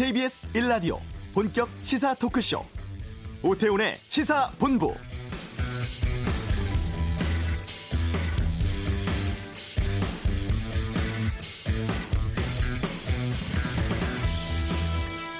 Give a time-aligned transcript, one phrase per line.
[0.00, 0.98] KBS 1라디오
[1.34, 2.64] 본격 시사 토크쇼
[3.42, 4.94] 오태훈의 시사본부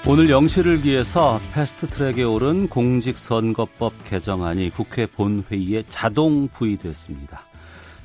[0.07, 7.41] 오늘 0시를 기해서 패스트트랙에 오른 공직선거법 개정안이 국회 본회의에 자동 부의됐습니다.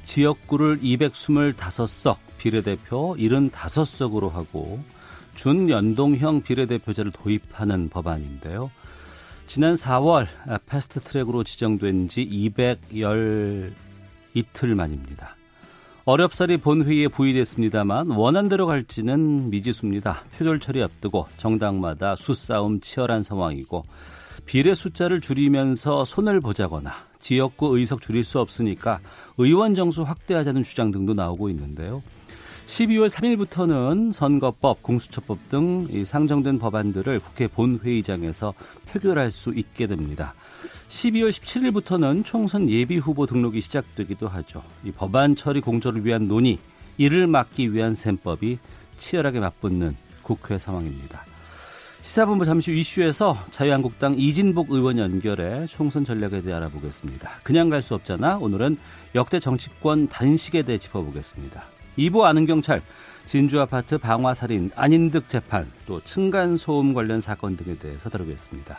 [0.04, 4.80] 지역구를 225석 비례대표 75석으로 하고
[5.36, 8.70] 준연동형 비례대표제를 도입하는 법안인데요.
[9.46, 10.26] 지난 4월
[10.66, 13.72] 패스트 트랙으로 지정된 지 210
[14.34, 15.36] 이틀 만입니다.
[16.04, 20.22] 어렵사리 본회의에 부의됐습니다만 원안대로 갈지는 미지수입니다.
[20.36, 23.84] 표결 처리 앞두고 정당마다 수싸움 치열한 상황이고
[24.46, 29.00] 비례 숫자를 줄이면서 손을 보자거나 지역구 의석 줄일 수 없으니까
[29.36, 32.02] 의원 정수 확대하자는 주장 등도 나오고 있는데요.
[32.66, 38.54] 12월 3일부터는 선거법, 공수처법 등 상정된 법안들을 국회 본회의장에서
[38.88, 40.34] 표결할 수 있게 됩니다.
[40.88, 44.62] 12월 17일부터는 총선 예비 후보 등록이 시작되기도 하죠.
[44.84, 46.58] 이 법안 처리 공조를 위한 논의,
[46.98, 48.58] 이를 막기 위한 셈법이
[48.96, 51.24] 치열하게 맞붙는 국회 상황입니다.
[52.02, 57.30] 시사본부 잠시 후 이슈에서 자유한국당 이진복 의원 연결해 총선 전략에 대해 알아보겠습니다.
[57.42, 58.38] 그냥 갈 수 없잖아.
[58.38, 58.76] 오늘은
[59.14, 61.75] 역대 정치권 단식에 대해 짚어보겠습니다.
[61.98, 62.82] 2부 아는 경찰,
[63.26, 68.78] 진주 아파트 방화 살인 안인득 재판, 또 층간 소음 관련 사건 등에 대해서 다루겠습니다.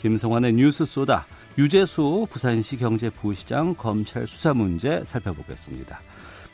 [0.00, 1.26] 김성환의 뉴스 쏘다,
[1.58, 6.00] 유재수 부산시 경제부시장 검찰 수사 문제 살펴보겠습니다.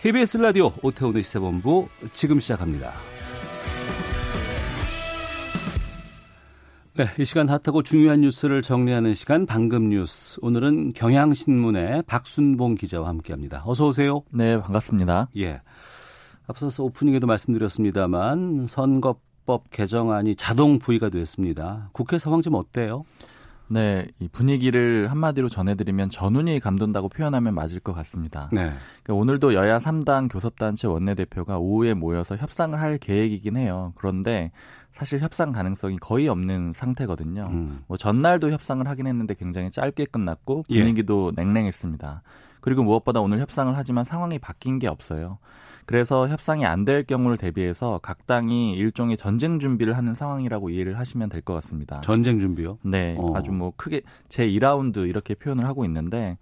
[0.00, 2.92] KBS 라디오 오태훈의 시사본부 지금 시작합니다.
[6.98, 10.40] 네, 이 시간 핫하고 중요한 뉴스를 정리하는 시간 방금 뉴스.
[10.42, 13.62] 오늘은 경향신문의 박순봉 기자와 함께합니다.
[13.64, 14.24] 어서 오세요.
[14.32, 15.28] 네, 반갑습니다.
[15.36, 15.60] 예.
[16.48, 21.88] 앞서서 오프닝에도 말씀드렸습니다만 선거법 개정안이 자동 부의가 됐습니다.
[21.92, 23.04] 국회 상황 좀 어때요?
[23.68, 28.48] 네, 이 분위기를 한마디로 전해드리면 전운이 감돈다고 표현하면 맞을 것 같습니다.
[28.52, 28.72] 네.
[29.02, 33.92] 그러니까 오늘도 여야 3당 교섭단체 원내대표가 오후에 모여서 협상을 할 계획이긴 해요.
[33.96, 34.50] 그런데
[34.92, 37.48] 사실 협상 가능성이 거의 없는 상태거든요.
[37.50, 37.84] 음.
[37.86, 40.78] 뭐 전날도 협상을 하긴 했는데 굉장히 짧게 끝났고 예.
[40.78, 41.42] 분위기도 예.
[41.42, 42.22] 냉랭했습니다.
[42.60, 45.38] 그리고 무엇보다 오늘 협상을 하지만 상황이 바뀐 게 없어요.
[45.88, 51.30] 그래서 협상이 안 될 경우를 대비해서 각 당이 일종의 전쟁 준비를 하는 상황이라고 이해를 하시면
[51.30, 52.02] 될 것 같습니다.
[52.02, 52.76] 전쟁 준비요?
[52.82, 53.32] 네, 어.
[53.34, 56.36] 아주 뭐 크게 제 2라운드 이렇게 표현을 하고 있는데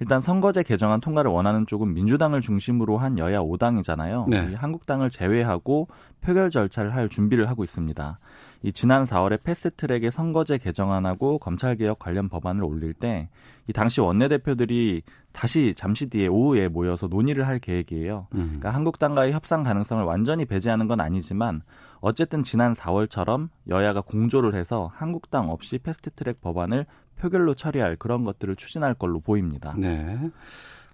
[0.00, 4.28] 일단 선거제 개정안 통과를 원하는 쪽은 민주당을 중심으로 한 여야 5당이잖아요.
[4.28, 4.54] 네.
[4.54, 5.88] 한국당을 제외하고
[6.20, 8.18] 표결 절차를 할 준비를 하고 있습니다.
[8.62, 13.28] 이 지난 4월에 패스트트랙의 선거제 개정안하고 검찰개혁 관련 법안을 올릴 때
[13.70, 18.26] 이 당시 원내대표들이 다시 잠시 뒤에 오후에 모여서 논의를 할 계획이에요.
[18.34, 18.38] 음.
[18.46, 21.62] 그러니까 한국당과의 협상 가능성을 완전히 배제하는 건 아니지만
[22.00, 26.84] 어쨌든 지난 4월처럼 여야가 공조를 해서 한국당 없이 패스트트랙 법안을
[27.16, 29.72] 표결로 처리할 그런 것들을 추진할 걸로 보입니다.
[29.78, 30.18] 네.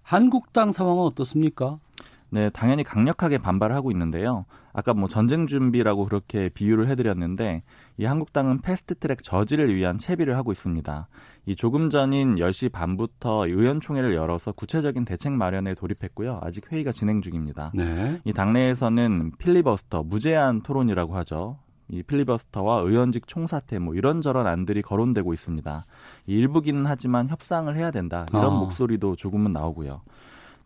[0.02, 1.78] 한국당 상황은 어떻습니까?
[2.28, 4.44] 네, 당연히 강력하게 반발하고 있는데요.
[4.76, 7.62] 아까 뭐 전쟁 준비라고 그렇게 비유를 해드렸는데
[7.96, 11.08] 이 한국당은 패스트트랙 저지를 위한 채비를 하고 있습니다.
[11.46, 16.40] 이 조금 전인 10시 반부터 의원총회를 열어서 구체적인 대책 마련에 돌입했고요.
[16.42, 17.72] 아직 회의가 진행 중입니다.
[17.74, 18.20] 네.
[18.26, 21.56] 이 당내에서는 필리버스터 무제한 토론이라고 하죠.
[21.88, 25.86] 이 필리버스터와 의원직 총사퇴 뭐 이런저런 안들이 거론되고 있습니다.
[26.26, 28.58] 일부기는 하지만 협상을 해야 된다 이런 어.
[28.58, 30.02] 목소리도 조금은 나오고요.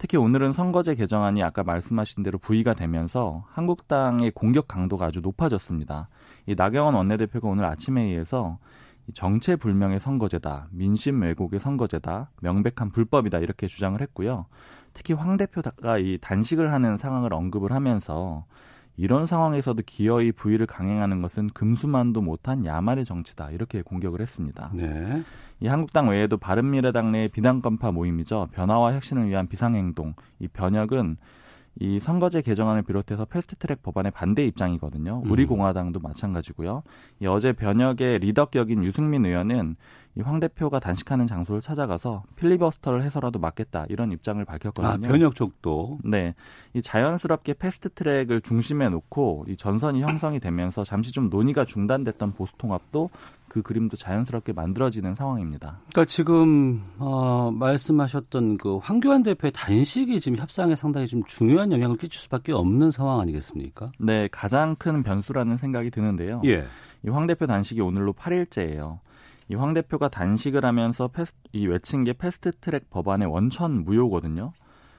[0.01, 6.09] 특히 오늘은 선거제 개정안이 아까 말씀하신 대로 부의가 되면서 한국당의 공격 강도가 아주 높아졌습니다.
[6.47, 8.59] 이 나경원 원내대표가 오늘 아침 회의에서
[9.13, 14.47] 정체불명의 선거제다, 민심 왜곡의 선거제다, 명백한 불법이다 이렇게 주장을 했고요.
[14.95, 18.47] 특히 황 대표가 이 단식을 하는 상황을 언급을 하면서
[18.97, 24.71] 이런 상황에서도 기어이 부의를 강행하는 것은 금수만도 못한 야만의 정치다 이렇게 공격을 했습니다.
[24.75, 25.23] 네.
[25.61, 28.49] 이 한국당 외에도 바른미래당 내 비난건파 모임이죠.
[28.53, 30.15] 변화와 혁신을 위한 비상행동.
[30.39, 31.17] 이 변혁은
[31.79, 35.23] 이 선거제 개정안을 비롯해서 패스트트랙 법안의 반대 입장이거든요.
[35.27, 35.49] 우리 음.
[35.49, 36.83] 공화당도 마찬가지고요.
[37.21, 39.77] 이 어제 변혁의 리더격인 유승민 의원은
[40.17, 44.93] 이 황 대표가 단식하는 장소를 찾아가서 필리버스터를 해서라도 막겠다 이런 입장을 밝혔거든요.
[44.93, 45.99] 아, 변혁 쪽도.
[46.05, 46.35] 네,
[46.75, 52.55] 이 자연스럽게 패스트 트랙을 중심에 놓고 이 전선이 형성이 되면서 잠시 좀 논의가 중단됐던 보수
[52.59, 53.11] 통합도
[53.49, 55.79] 그 그림도 자연스럽게 만들어지는 상황입니다.
[55.91, 62.21] 그러니까 지금 어, 말씀하셨던 그 황교안 대표의 단식이 지금 협상에 상당히 좀 중요한 영향을 끼칠
[62.21, 63.91] 수밖에 없는 상황 아니겠습니까?
[63.99, 66.43] 네, 가장 큰 변수라는 생각이 드는데요.
[66.45, 66.65] 예.
[67.05, 68.99] 이황 대표 단식이 오늘로 8일째예요.
[69.51, 74.53] 이 황 대표가 단식을 하면서 패스, 이 외친 게 패스트트랙 법안의 원천 무효거든요.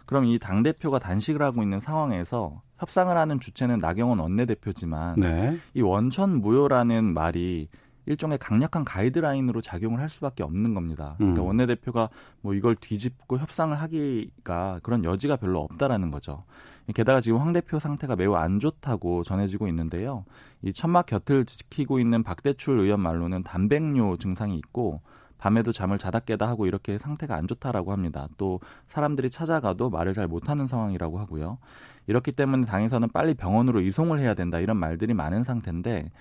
[0.05, 5.57] 그럼 이 당 대표가 단식을 하고 있는 상황에서 협상을 하는 주체는 나경원 원내대표지만 네.
[5.73, 7.69] 이 원천 무효라는 말이
[8.07, 11.15] 일종의 강력한 가이드라인으로 작용을 할 수밖에 없는 겁니다.
[11.17, 11.47] 그러니까 음.
[11.47, 12.09] 원내대표가
[12.41, 16.43] 뭐 이걸 뒤집고 협상을 하기가 그런 여지가 별로 없다라는 거죠.
[16.93, 20.25] 게다가 지금 황 대표 상태가 매우 안 좋다고 전해지고 있는데요.
[20.61, 25.01] 이 천막 곁을 지키고 있는 박대출 의원 말로는 단백뇨 증상이 있고
[25.37, 28.27] 밤에도 잠을 자다 깨다 하고 이렇게 상태가 안 좋다라고 합니다.
[28.37, 31.57] 또 사람들이 찾아가도 말을 잘 못하는 상황이라고 하고요.
[32.07, 36.11] 이렇기 때문에 당에서는 빨리 병원으로 이송을 해야 된다 이런 말들이 많은 상태인데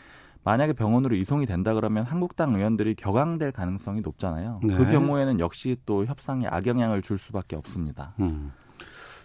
[0.43, 4.61] 만약에 병원으로 이송이 된다 그러면 한국당 의원들이 격앙될 가능성이 높잖아요.
[4.63, 4.75] 네.
[4.75, 8.15] 그 경우에는 역시 또 협상에 악영향을 줄 수밖에 없습니다.
[8.21, 8.53] 음.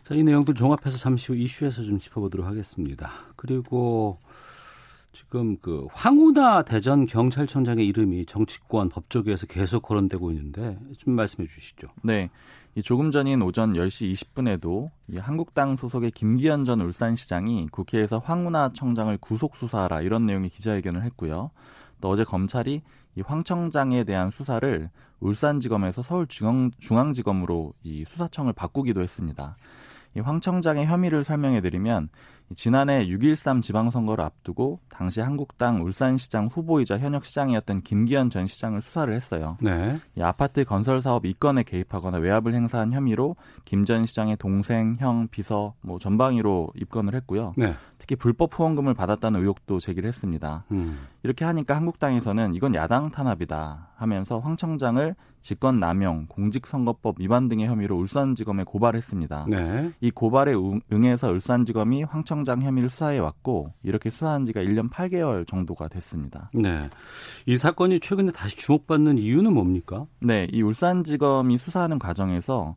[0.08, 3.12] 자, 이 내용들 종합해서 잠시 후 이슈에서 좀 짚어보도록 하겠습니다.
[3.36, 4.20] 그리고
[5.14, 11.88] 지금 그 황운하 대전 경찰청장의 이름이 정치권 법조계에서 계속 거론되고 있는데 좀 말씀해 주시죠.
[12.04, 12.30] 네.
[12.76, 19.18] 이 조금 전인 오전 10시 20분에도 이 한국당 소속의 김기현 전 울산시장이 국회에서 황운하 청장을
[19.18, 21.50] 구속 수사하라 이런 내용의 기자회견을 했고요.
[22.00, 22.82] 또 어제 검찰이
[23.18, 24.90] 이 황 청장에 대한 수사를
[25.22, 29.56] 울산지검에서 서울중앙지검으로 이 수사청을 바꾸기도 했습니다.
[30.16, 32.10] 이황 청장의 혐의를 설명해 드리면
[32.54, 39.58] 지난해 6.13 지방선거를 앞두고 당시 한국당 울산시장 후보이자 현역 시장이었던 김기현 전 시장을 수사를 했어요.
[39.62, 40.00] 네.
[40.16, 45.74] 이 아파트 건설 사업 이건에 개입하거나 외압을 행사한 혐의로 김 전 시장의 동생, 형, 비서
[45.82, 47.54] 뭐 전방위로 입건을 했고요.
[47.58, 47.74] 네.
[47.98, 50.66] 특히 불법 후원금을 받았다는 의혹도 제기를 했습니다.
[50.72, 51.00] 음.
[51.24, 57.98] 이렇게 하니까 한국당에서는 이건 야당 탄압이다 하면서 황 청장을 직권 남용, 공직선거법 위반 등의 혐의로
[57.98, 59.46] 울산지검에 고발했습니다.
[59.48, 59.92] 네.
[60.02, 60.54] 이 고발에
[60.92, 66.50] 응해서 울산지검이 황 청장 혐의를 수사해 왔고 이렇게 수사한 지가 1년 8개월 정도가 됐습니다.
[66.54, 66.90] 네.
[67.46, 70.06] 이 사건이 최근에 다시 주목받는 이유는 뭡니까?
[70.20, 72.76] 네, 이 울산지검이 수사하는 과정에서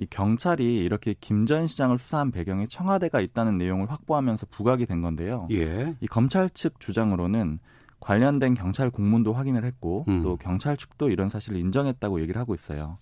[0.00, 5.48] 이 경찰이 이렇게 김 전 시장을 수사한 배경에 청와대가 있다는 내용을 확보하면서 부각이 된 건데요.
[5.50, 5.94] 예.
[6.00, 7.58] 이 검찰 측 주장으로는
[8.00, 10.22] 관련된 경찰 공문도 확인을 했고 음.
[10.22, 12.98] 또 경찰 측도 이런 사실을 인정했다고 얘기를 하고 있어요.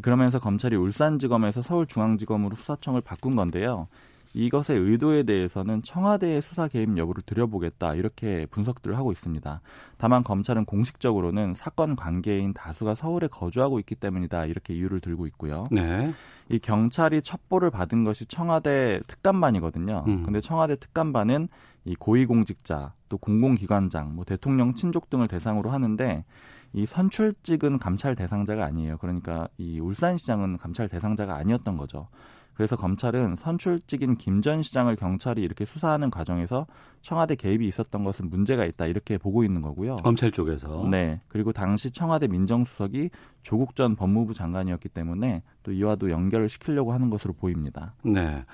[0.00, 3.88] 그러면서 검찰이 울산지검에서 서울중앙지검으로 수사청을 바꾼 건데요.
[4.34, 9.60] 이것의 의도에 대해서는 청와대의 수사 개입 여부를 들여보겠다 이렇게 분석들을 하고 있습니다.
[9.98, 15.66] 다만 검찰은 공식적으로는 사건 관계인 다수가 서울에 거주하고 있기 때문이다 이렇게 이유를 들고 있고요.
[15.70, 16.12] 네.
[16.48, 20.04] 이 경찰이 첩보를 받은 것이 청와대 특감반이거든요.
[20.06, 20.22] 음.
[20.22, 21.48] 근데 청와대 특감반은
[21.84, 26.24] 이 고위공직자 또 공공기관장 뭐 대통령 친족 등을 대상으로 하는데
[26.72, 28.96] 이 선출직은 감찰 대상자가 아니에요.
[28.98, 32.08] 그러니까 이 울산시장은 감찰 대상자가 아니었던 거죠.
[32.54, 36.66] 그래서 검찰은 선출직인 김 전 시장을 경찰이 이렇게 수사하는 과정에서
[37.00, 39.96] 청와대 개입이 있었던 것은 문제가 있다 이렇게 보고 있는 거고요.
[39.96, 40.88] 검찰 쪽에서.
[40.90, 41.20] 네.
[41.28, 43.10] 그리고 당시 청와대 민정수석이
[43.42, 47.94] 조국 전 법무부 장관이었기 때문에 또 이와도 연결을 시키려고 하는 것으로 보입니다.
[48.02, 48.44] 네.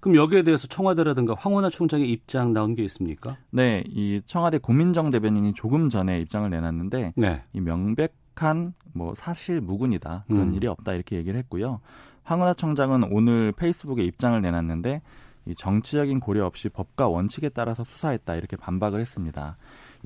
[0.00, 3.36] 그럼 여기에 대해서 청와대라든가 황원하 총장의 입장 나온 게 있습니까?
[3.50, 3.82] 네.
[3.86, 7.42] 이 청와대 고민정 대변인이 조금 전에 입장을 내놨는데 네.
[7.52, 10.54] 이 명백한 뭐 사실 무근이다 그런 음.
[10.54, 11.80] 일이 없다 이렇게 얘기를 했고요.
[12.24, 15.02] 황운하 청장은 오늘 페이스북에 입장을 내놨는데
[15.46, 19.56] 이 정치적인 고려 없이 법과 원칙에 따라서 수사했다 이렇게 반박을 했습니다.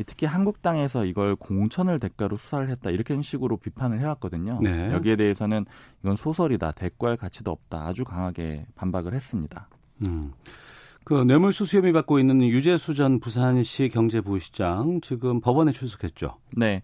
[0.06, 4.60] 특히 한국당에서 이걸 공천을 대가로 수사를 했다 이렇게 식으로 비판을 해왔거든요.
[4.62, 4.92] 네.
[4.92, 5.64] 여기에 대해서는
[6.02, 9.68] 이건 소설이다 대꾸할 가치도 없다 아주 강하게 반박을 했습니다.
[10.06, 10.32] 음.
[11.04, 16.36] 그 뇌물수수 혐의 받고 있는 유재수 전 부산시 경제부시장 지금 법원에 출석했죠.
[16.56, 16.82] 네.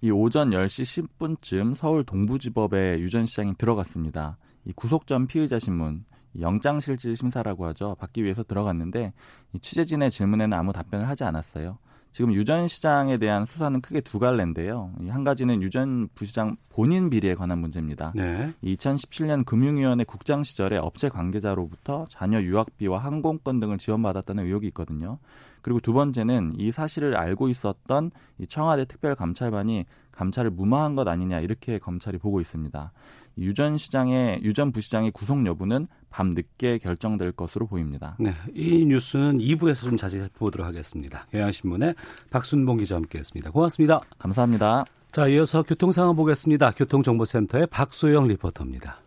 [0.00, 4.38] 이 오전 10시 10분쯤 서울 동부지법에 유 전 시장이 들어갔습니다.
[4.66, 6.04] 이 구속 전 피의자 신문
[6.38, 7.96] 영장실질 심사라고 하죠.
[7.98, 9.12] 받기 위해서 들어갔는데
[9.54, 11.78] 이 취재진의 질문에는 아무 답변을 하지 않았어요.
[12.12, 14.90] 지금 유 전 시장에 대한 수사는 크게 두 갈래인데요.
[15.08, 18.12] 한 가지는 유 전 부시장 본인 비리에 관한 문제입니다.
[18.14, 18.54] 네.
[18.64, 25.18] 2017년 금융위원회 국장 시절에 업체 관계자로부터 자녀 유학비와 항공권 등을 지원받았다는 의혹이 있거든요.
[25.60, 31.78] 그리고 두 번째는 이 사실을 알고 있었던 이 청와대 특별감찰반이 감찰을 무마한 것 아니냐 이렇게
[31.78, 32.92] 검찰이 보고 있습니다.
[33.38, 38.16] 유전 시장의 유전 부시장의 구속 여부는 밤 늦게 결정될 것으로 보입니다.
[38.18, 41.26] 네, 이 뉴스는 2부에서 좀 자세히 살펴보도록 하겠습니다.
[41.30, 41.94] 경향신문의
[42.30, 43.50] 박순봉 기자와 함께했습니다.
[43.50, 44.00] 고맙습니다.
[44.18, 44.84] 감사합니다.
[45.12, 46.72] 자, 이어서 교통 상황 보겠습니다.
[46.72, 49.00] 교통정보센터의 박소영 리포터입니다.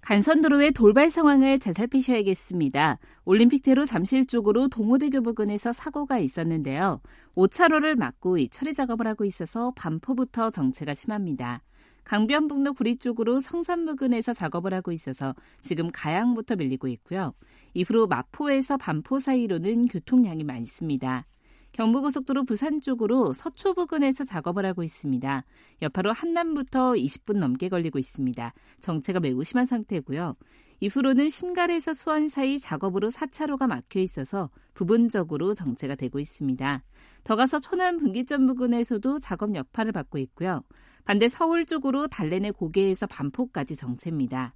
[0.00, 2.98] 간선도로의 돌발 상황을 잘 살피셔야겠습니다.
[3.24, 7.00] 올림픽대로 잠실 쪽으로 동호대교 부근에서 사고가 있었는데요.
[7.36, 11.62] 5차로를 막고 처리 작업을 하고 있어서 반포부터 정체가 심합니다.
[12.04, 17.32] 강변북로 구리 쪽으로 성산 부근에서 작업을 하고 있어서 지금 가양부터 밀리고 있고요.
[17.72, 21.26] 이후로 마포에서 반포 사이로는 교통량이 많습니다.
[21.72, 25.44] 경부고속도로 부산 쪽으로 서초 부근에서 작업을 하고 있습니다.
[25.82, 28.54] 여파로 한남부터 20분 넘게 걸리고 있습니다.
[28.80, 30.36] 정체가 매우 심한 상태고요.
[30.80, 36.82] 이후로는 신갈에서 수원 사이 작업으로 4차로가 막혀 있어서 부분적으로 정체가 되고 있습니다.
[37.24, 40.62] 더 가서 초남 분기점 부근에서도 작업 여파를 받고 있고요.
[41.04, 44.54] 반대 서울 쪽으로 달래내 고개에서 반포까지 정체입니다.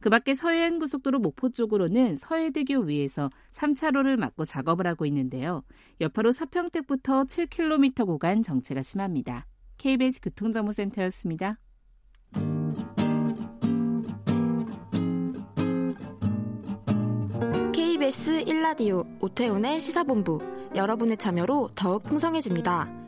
[0.00, 5.64] 그 밖에 서해안 고속도로 목포 쪽으로는 서해대교 위에서 3차로를 막고 작업을 하고 있는데요.
[6.00, 9.46] 여파로 서평택부터 7km 구간 정체가 심합니다.
[9.78, 11.58] KBS 교통정보센터였습니다.
[17.72, 20.40] KBS 1라디오 오태훈의 시사본부
[20.76, 23.07] 여러분의 참여로 더욱 풍성해집니다.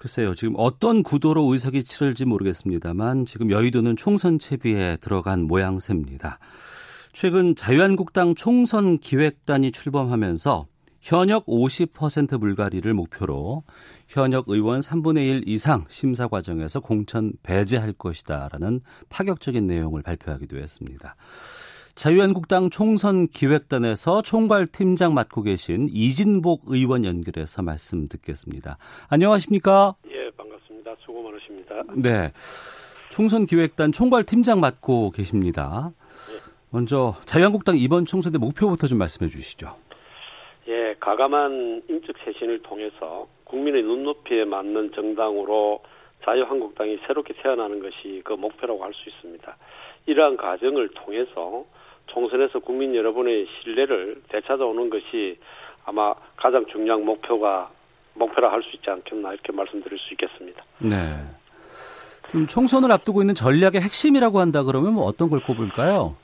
[0.00, 6.38] 글쎄요, 지금 어떤 구도로 의석이 치를지 모르겠습니다만 지금 여의도는 총선 채비에 들어간 모양새입니다.
[7.12, 10.66] 최근 자유한국당 총선 기획단이 출범하면서
[11.02, 13.62] 현역 50% 불가리를 목표로
[14.08, 18.80] 현역 의원 3분의 1 이상 심사 과정에서 공천 배제할 것이다라는
[19.10, 21.14] 파격적인 내용을 발표하기도 했습니다.
[22.00, 28.78] 자유한국당 총선 기획단에서 총괄팀장 맡고 계신 이진복 의원 연결해서 말씀 듣겠습니다.
[29.10, 29.96] 안녕하십니까?
[30.10, 30.94] 예, 반갑습니다.
[31.00, 31.74] 수고 많으십니다.
[31.94, 32.32] 네.
[33.10, 35.90] 총선 기획단 총괄팀장 맡고 계십니다.
[36.72, 39.76] 먼저 자유한국당 이번 총선 의 목표부터 좀 말씀해 주시죠.
[40.68, 45.82] 예, 가감한 인적 쇄신을 통해서 국민의 눈높이에 맞는 정당으로
[46.24, 49.54] 자유한국당이 새롭게 태어나는 것이 그 목표라고 할 수 있습니다.
[50.06, 51.66] 이러한 과정을 통해서
[52.14, 55.38] 총선에서 국민 여러분의 신뢰를 되찾아오는 것이
[55.84, 57.70] 아마 가장 중요한 목표가
[58.14, 60.62] 목표라 할 수 있지 않겠나 이렇게 말씀드릴 수 있겠습니다.
[60.78, 60.96] 네.
[62.28, 66.16] 좀 총선을 앞두고 있는 전략의 핵심이라고 한다 그러면 뭐 어떤 걸 꼽을까요?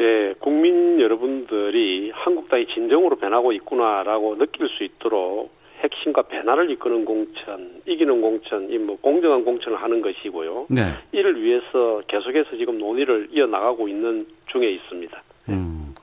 [0.00, 5.50] 예, 국민 여러분들이 한국당이 진정으로 변하고 있구나라고 느낄 수 있도록
[5.82, 10.66] 핵심과 변화를 이끄는 공천, 이기는 공천, 이뭐 공정한 공천을 하는 것이고요.
[10.68, 10.92] 네.
[11.12, 15.22] 이를 위해서 계속해서 지금 논의를 이어나가고 있는 중에 있습니다.
[15.54, 15.94] 음.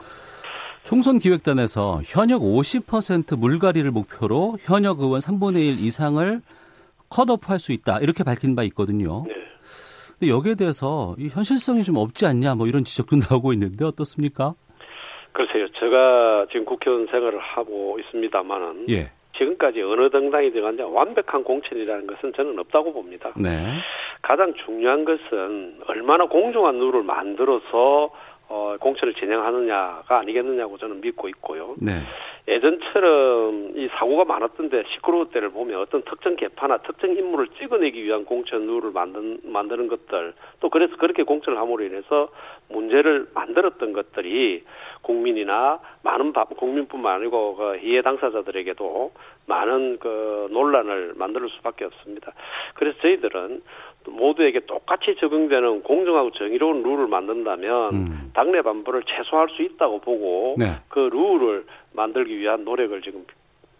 [0.83, 6.41] 총선 기획단에서 현역 50% 물갈이를 목표로 현역 의원 3분의 1 이상을
[7.09, 9.25] 컷오프할 수 있다 이렇게 밝힌 바 있거든요.
[9.27, 9.35] 네.
[10.17, 14.53] 근데 여기에 대해서 이 현실성이 좀 없지 않냐 뭐 이런 지적도 나오고 있는데 어떻습니까?
[15.33, 19.11] 글쎄요, 제가 지금 국회의원 생활을 하고 있습니다만은 예.
[19.37, 23.31] 지금까지 어느 정당이든 간에 완벽한 공천이라는 것은 저는 없다고 봅니다.
[23.35, 23.73] 네.
[24.21, 28.09] 가장 중요한 것은 얼마나 공정한 룰을 만들어서
[28.49, 31.75] 어, 공천을 진행하느냐가 아니겠느냐고 저는 믿고 있고요.
[31.79, 31.99] 네.
[32.47, 38.65] 예전처럼 이 사고가 많았던데 시끄러울 때를 보면 어떤 특정 개파나 특정 인물을 찍어내기 위한 공천
[38.65, 42.29] 룰을 만든, 만드는 것들 또 그래서 그렇게 공천을 함으로 인해서
[42.69, 44.63] 문제를 만들었던 것들이
[45.01, 49.11] 국민이나 많은 국민뿐만 아니고 그 이해 당사자들에게도
[49.45, 52.33] 많은 그 논란을 만들 수밖에 없습니다.
[52.75, 53.61] 그래서 저희들은
[54.09, 58.31] 모두에게 똑같이 적용되는 공정하고 정의로운 룰을 만든다면 음.
[58.33, 60.75] 당내 반발을 최소화할 수 있다고 보고 네.
[60.89, 63.25] 그 룰을 만들기 위한 노력을 지금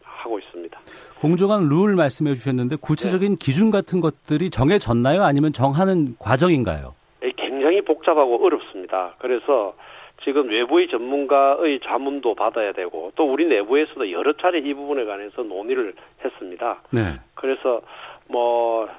[0.01, 0.79] 하고 있습니다.
[1.21, 3.37] 공정한 룰 말씀해 주셨는데 구체적인 네.
[3.39, 5.23] 기준 같은 것들이 정해졌나요?
[5.23, 6.95] 아니면 정하는 과정인가요?
[7.37, 9.15] 굉장히 복잡하고 어렵습니다.
[9.19, 9.75] 그래서
[10.23, 15.93] 지금 외부의 전문가의 자문도 받아야 되고 또 우리 내부에서도 여러 차례 이 부분에 관해서 논의를
[16.23, 16.81] 했습니다.
[16.91, 17.15] 네.
[17.35, 17.81] 그래서
[18.27, 18.91] 뭐그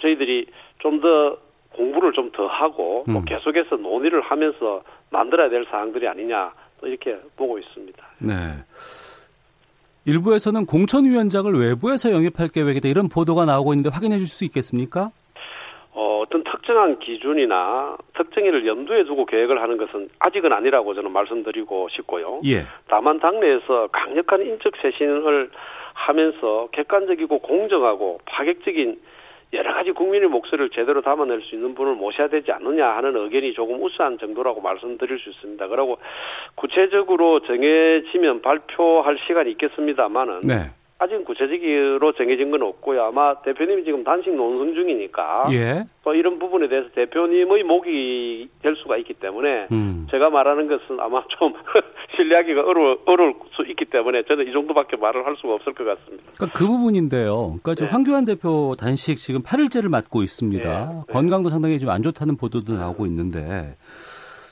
[0.00, 0.46] 저희들이
[0.78, 1.36] 좀 더
[1.72, 3.24] 공부를 좀 더 하고 뭐 음.
[3.24, 8.04] 계속해서 논의를 하면서 만들어야 될 사항들이 아니냐 또 이렇게 보고 있습니다.
[8.20, 8.34] 네.
[10.06, 15.10] 일부에서는 공천위원장을 외부에서 영입할 계획이다 이런 보도가 나오고 있는데 확인해 줄 수 있겠습니까?
[15.92, 22.40] 어, 어떤 특정한 기준이나 특정일을 염두에 두고 계획을 하는 것은 아직은 아니라고 저는 말씀드리고 싶고요.
[22.46, 22.64] 예.
[22.88, 25.50] 다만 당내에서 강력한 인적 쇄신을
[25.94, 29.00] 하면서 객관적이고 공정하고 파격적인
[29.52, 33.82] 여러 가지 국민의 목소리를 제대로 담아낼 수 있는 분을 모셔야 되지 않느냐 하는 의견이 조금
[33.82, 35.68] 우수한 정도라고 말씀드릴 수 있습니다.
[35.68, 35.98] 그리고
[36.54, 40.70] 구체적으로 정해지면 발표할 시간이 있겠습니다만은 네.
[41.00, 43.02] 아직 구체적으로 정해진 건 없고요.
[43.02, 45.84] 아마 대표님이 지금 단식 논성 중이니까 예.
[46.02, 50.06] 또 이런 부분에 대해서 대표님의 목이 될 수가 있기 때문에 음.
[50.10, 51.52] 제가 말하는 것은 아마 좀
[52.16, 56.24] 신뢰하기가 어려울, 어려울 수 있기 때문에 저는 이 정도밖에 말을 할 수가 없을 것 같습니다.
[56.36, 57.58] 그러니까 그 부분인데요.
[57.62, 57.92] 그러니까 지금 네.
[57.92, 60.68] 황교안 대표 단식 지금 8일째를 맞고 있습니다.
[60.68, 61.12] 네, 네.
[61.12, 63.74] 건강도 상당히 좀 안 좋다는 보도도 나오고 있는데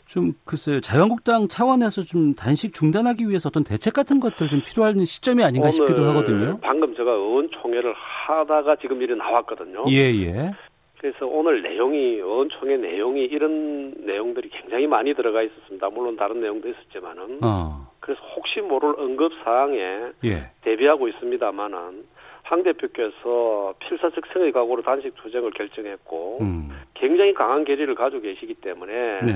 [0.06, 5.42] 좀 글쎄요 자유한국당 차원에서 좀 단식 중단하기 위해서 어떤 대책 같은 것들 좀 필요한 시점이
[5.42, 6.58] 아닌가 싶기도 하거든요.
[6.62, 9.84] 방금 제가 의원총회를 하다가 지금 일이 나왔거든요.
[9.90, 10.52] 예 예.
[10.98, 15.88] 그래서 오늘 내용이 의원총회 내용이 이런 내용들이 굉장히 많이 들어가 있었습니다.
[15.90, 17.38] 물론 다른 내용도 있었지만은.
[17.42, 17.86] 어.
[18.00, 19.76] 그래서 혹시 모를 응급 사항에
[20.24, 20.50] 예.
[20.62, 22.04] 대비하고 있습니다만은
[22.48, 26.70] 황 대표께서 필사적 생의 각오로 단식 투쟁을 결정했고 음.
[26.94, 29.32] 굉장히 강한 결의를 가지고 계시기 때문에 네.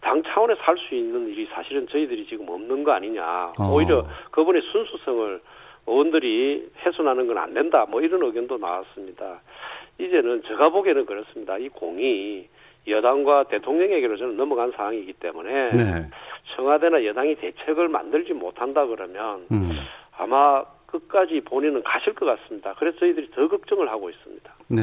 [0.00, 3.52] 당 차원에서 할 수 있는 일이 사실은 저희들이 지금 없는 거 아니냐.
[3.58, 3.72] 어.
[3.74, 5.40] 오히려 그분의 순수성을
[5.86, 7.84] 의원들이 훼손하는 건 안 된다.
[7.88, 9.40] 뭐 이런 의견도 나왔습니다.
[9.98, 11.58] 이제는 제가 보기에는 그렇습니다.
[11.58, 12.46] 이 공이
[12.86, 16.06] 여당과 대통령에게로 저는 넘어간 상황이기 때문에 네.
[16.54, 19.72] 청와대나 여당이 대책을 만들지 못한다 그러면 음.
[20.16, 22.74] 아마 끝까지 본인은 가실 것 같습니다.
[22.78, 24.54] 그래서 저희들이 더 걱정을 하고 있습니다.
[24.68, 24.82] 네.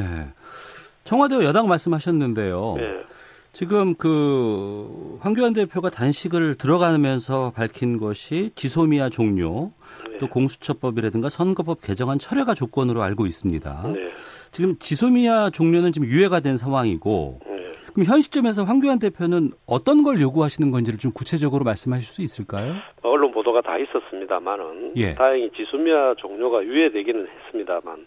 [1.04, 2.74] 청와대 여당 말씀하셨는데요.
[2.76, 3.04] 네.
[3.52, 9.72] 지금 그 황교안 대표가 단식을 들어가면서 밝힌 것이 지소미아 종료,
[10.10, 10.18] 네.
[10.18, 13.82] 또 공수처법이라든가 선거법 개정안 철회가 조건으로 알고 있습니다.
[13.94, 14.10] 네.
[14.52, 17.72] 지금 지소미아 종료는 지금 유예가 된 상황이고, 네.
[17.94, 22.74] 그럼 현 시점에서 황교안 대표는 어떤 걸 요구하시는 건지를 좀 구체적으로 말씀하실 수 있을까요?
[23.00, 25.14] 언론 보도가 다 있었습니다만은 예.
[25.14, 28.06] 다행히 지수미아 종료가 유예되기는 했습니다만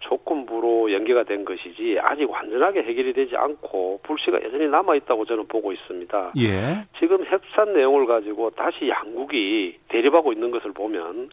[0.00, 5.72] 조건부로 연계가 된 것이지 아직 완전하게 해결이 되지 않고 불씨가 여전히 남아 있다고 저는 보고
[5.72, 6.32] 있습니다.
[6.38, 6.84] 예.
[6.98, 11.30] 지금 협상 내용을 가지고 다시 양국이 대립하고 있는 것을 보면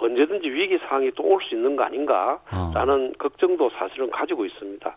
[0.00, 3.12] 언제든지 위기 상황이 또 올 수 있는 거 아닌가라는 어.
[3.18, 4.96] 걱정도 사실은 가지고 있습니다.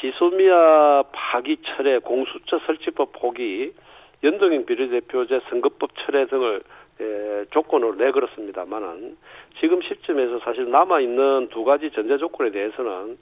[0.00, 3.72] 지소미아 파기 철회 공수처 설치법 포기
[4.24, 6.62] 연동형 비례대표제 선거법 철회 등을
[7.00, 9.16] 에, 조건으로 내걸었습니다만은
[9.60, 13.18] 지금 시점에서 사실 남아 있는 두 가지 전제 조건에 대해서는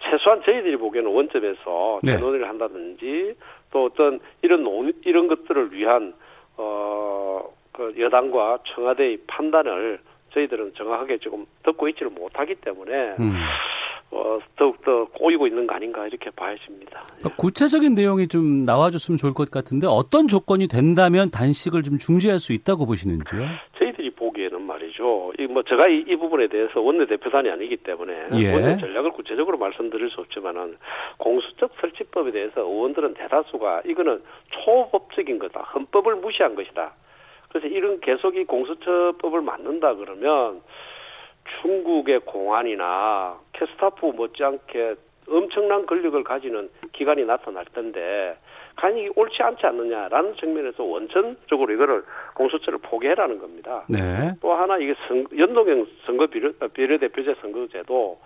[0.00, 2.12] 최소한 저희들이 보기에는 원점에서 네.
[2.12, 3.34] 재논의를 한다든지
[3.70, 6.14] 또 어떤 이런 논 이런 것들을 위한
[6.56, 9.98] 어그 여당과 청와대의 판단을
[10.32, 13.34] 저희들은 정확하게 지금 듣고 있지를 못하기 때문에 음.
[14.10, 17.04] 어, 더욱더 꼬이고 있는 거 아닌가 이렇게 봐야집니다.
[17.18, 22.52] 그러니까 구체적인 내용이 좀 나와줬으면 좋을 것 같은데 어떤 조건이 된다면 단식을 좀 중지할 수
[22.52, 23.40] 있다고 보시는지요?
[23.78, 25.32] 저희들이 보기에는 말이죠.
[25.38, 28.52] 이 뭐 제가 이, 이 부분에 대해서 원내 대표단이 아니기 때문에 예.
[28.52, 30.76] 원내 전략을 구체적으로 말씀드릴 수 없지만은
[31.18, 35.60] 공수처 설치법에 대해서 의원들은 대다수가 이거는 초법적인 거다.
[35.74, 36.92] 헌법을 무시한 것이다.
[37.50, 40.60] 그래서 이런 계속 이 공수처법을 만든다 그러면
[41.60, 44.94] 중국의 공안이나 캐스타프 못지않게
[45.28, 48.36] 엄청난 권력을 가지는 기관이 나타날 텐데
[48.76, 52.04] 간이 옳지 않지 않느냐라는 측면에서 원천적으로 이거를
[52.34, 53.84] 공수처를 포기해라는 겁니다.
[53.88, 54.32] 네.
[54.40, 58.18] 또 하나 이게 선, 연동형 선거 비례, 비례대표제 선거제도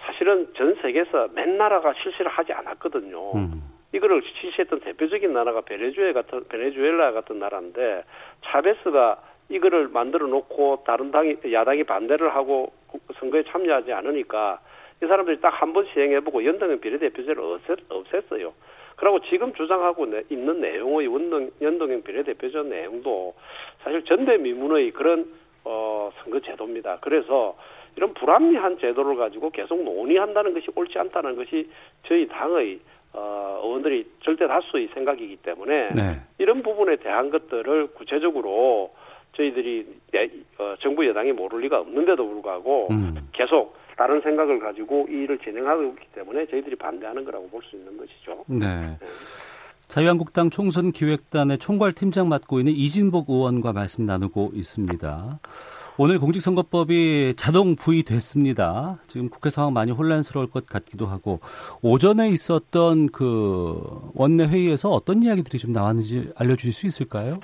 [0.00, 3.36] 사실은 전 세계에서 맨 나라가 실시를 하지 않았거든요.
[3.36, 3.62] 음.
[3.92, 8.02] 이거를 실시했던 대표적인 나라가 베네수엘라 같은 베네수엘라 같은 나라인데
[8.44, 12.72] 차베스가 이거를 만들어 놓고 다른 당이 야당이 반대를 하고
[13.18, 14.60] 선거에 참여하지 않으니까
[15.02, 18.52] 이 사람들이 딱 한 번 시행해보고 연동형 비례대표제를 없앴, 없앴어요.
[18.96, 23.34] 그리고 지금 주장하고 내- 있는 내용의 원동, 연동형 비례대표제 내용도
[23.82, 25.26] 사실 전대미문의 그런
[25.64, 26.98] 어, 선거 제도입니다.
[27.00, 27.56] 그래서
[27.96, 31.68] 이런 불합리한 제도를 가지고 계속 논의한다는 것이 옳지 않다는 것이
[32.06, 32.80] 저희 당의
[33.12, 36.20] 어, 의원들이 절대 다수의 생각이기 때문에 네.
[36.38, 38.92] 이런 부분에 대한 것들을 구체적으로
[39.36, 43.28] 저희들이 내- 어, 정부 여당이 모를 리가 없는데도 불구하고 음.
[43.32, 47.96] 계속 다른 생각을 가지고 이 일을 진행하고 있기 때문에 저희들이 반대하는 거라고 볼 수 있는
[47.96, 48.44] 것이죠.
[48.46, 48.96] 네.
[49.88, 55.38] 자유한국당 총선 기획단의 총괄 팀장 맡고 있는 이진복 의원과 말씀 나누고 있습니다.
[55.98, 58.98] 오늘 공직선거법이 자동 부의됐습니다.
[59.06, 61.38] 지금 국회 상황 많이 혼란스러울 것 같기도 하고
[61.82, 63.78] 오전에 있었던 그
[64.14, 67.38] 원내 회의에서 어떤 이야기들이 좀 나왔는지 알려주실 수 있을까요?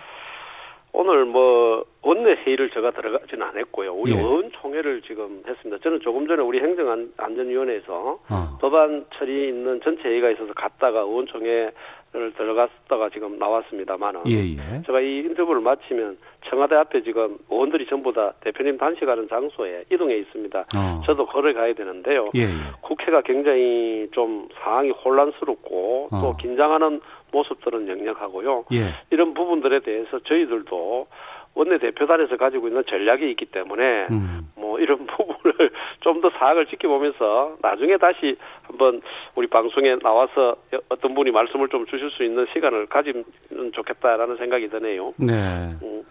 [0.92, 3.92] 오늘 뭐 원내 회의를 제가 들어가지는 않았고요.
[3.92, 4.16] 우리 예.
[4.18, 5.82] 의원총회를 지금 했습니다.
[5.82, 11.72] 저는 조금 전에 우리 행정안전위원회에서 아, 법안 처리 있는 전체 회의가 있어서 갔다가 의원총회를
[12.38, 14.82] 들어갔다가 지금 나왔습니다만은 예, 예.
[14.86, 16.16] 제가 이 인터뷰를 마치면
[16.48, 20.58] 청와대 앞에 지금 의원들이 전부 다 대표님 단식하는 장소에 이동해 있습니다.
[20.58, 21.02] 어.
[21.04, 22.30] 저도 걸어가야 되는데요.
[22.34, 22.48] 예, 예.
[22.80, 26.20] 국회가 굉장히 좀 상황이 혼란스럽고 어.
[26.22, 28.64] 또 긴장하는 모습들은 역력하고요.
[28.72, 28.94] 예.
[29.10, 31.06] 이런 부분들에 대해서 저희들도
[31.54, 34.48] 원내 대표단에서 가지고 있는 전략이 있기 때문에 음.
[34.56, 39.00] 뭐 이런 부분을 좀 더 사학을 지켜보면서 나중에 다시 한번
[39.34, 40.56] 우리 방송에 나와서
[40.90, 43.24] 어떤 분이 말씀을 좀 주실 수 있는 시간을 가지면
[43.72, 45.14] 좋겠다라는 생각이 드네요.
[45.16, 45.70] 네.
[45.82, 46.02] 음,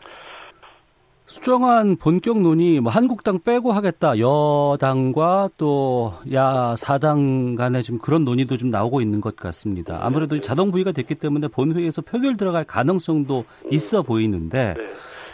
[1.27, 8.57] 수정안 본격 논의 뭐 한국당 빼고 하겠다 여당과 또 야 사당 간에 좀 그런 논의도
[8.57, 9.99] 좀 나오고 있는 것 같습니다.
[10.01, 14.87] 아무래도 자동 부의가 됐기 때문에 본회의에서 표결 들어갈 가능성도 있어 보이는데 네.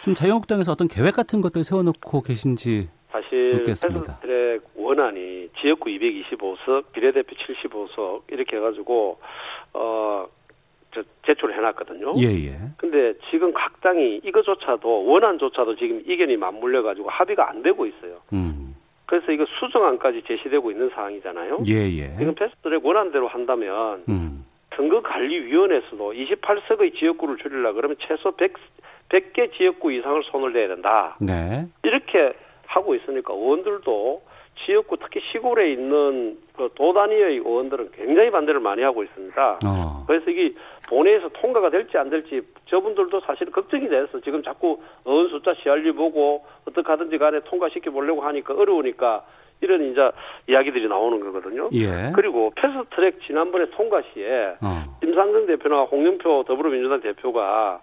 [0.06, 4.20] 좀 자유한국당에서 어떤 계획 같은 것들 세워놓고 계신지 사실 묻겠습니다.
[4.20, 9.18] 패스트트랙 원안이 지역구 225석, 비례대표 75석 이렇게 해가지고
[9.74, 10.28] 어
[10.94, 12.14] 저, 제출을 해놨거든요.
[12.18, 12.56] 예 예.
[12.76, 18.20] 근데 지금 각 당이 이거조차도 원안조차도 지금 이견이 맞물려 가지고 합의가 안 되고 있어요.
[18.32, 18.76] 음.
[19.06, 21.64] 그래서 이거 수정안까지 제시되고 있는 상황이잖아요.
[21.66, 22.14] 예 예.
[22.16, 24.44] 지금 패스트트랙 원안대로 한다면 음.
[24.76, 28.54] 선거관리위원회에서도 28석의 지역구를 줄이려 그러면 최소 100,
[29.08, 31.16] 100개 지역구 이상을 손을 대야 된다.
[31.20, 31.66] 네.
[31.82, 32.34] 이렇게
[32.66, 34.22] 하고 있으니까 의원들도
[34.64, 39.58] 지역구 특히 시골에 있는 그 도단위의 의원들은 굉장히 반대를 많이 하고 있습니다.
[39.64, 40.04] 어.
[40.06, 40.54] 그래서 이게
[40.88, 46.44] 본회의에서 통과가 될지 안 될지 저분들도 사실 걱정이 돼서 지금 자꾸 의원 숫자 시알리 보고
[46.66, 49.24] 어떻게 하든지 간에 통과시켜 보려고 하니까 어려우니까
[49.60, 50.10] 이런 이제
[50.48, 51.70] 이야기들이 나오는 거거든요.
[51.72, 52.12] 예.
[52.14, 54.84] 그리고 패스트트랙 지난번에 통과 시에 어.
[55.02, 57.80] 임상정 대표나 홍영표 더불어민주당 대표가